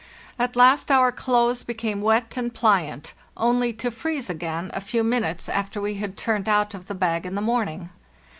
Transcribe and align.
At 0.39 0.55
last 0.55 0.89
our 0.89 1.11
clothes 1.11 1.61
became 1.61 2.01
wet 2.01 2.35
and 2.35 2.51
pliant, 2.51 3.13
only 3.37 3.71
to 3.73 3.91
freeze 3.91 4.31
again 4.31 4.71
a 4.73 4.81
few 4.81 5.03
minutes 5.03 5.47
after 5.47 5.79
we 5.79 5.93
had 6.01 6.17
turned 6.17 6.49
out 6.49 6.73
of 6.73 6.87
the 6.87 6.95
bag 6.95 7.23
in 7.23 7.35
the 7.35 7.39
morning. 7.39 7.91